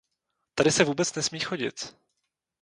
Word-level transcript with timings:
Tady 0.55 0.71
se 0.71 0.83
vůbec 0.83 1.15
nesmí 1.15 1.39
chodit. 1.39 1.95